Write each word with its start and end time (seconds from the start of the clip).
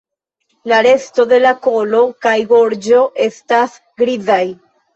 La 0.71 0.79
resto 0.87 1.25
de 1.33 1.39
la 1.43 1.51
kolo 1.67 2.01
kaj 2.27 2.35
gorĝo 2.55 3.05
estas 3.29 3.79
grizaj. 4.05 4.43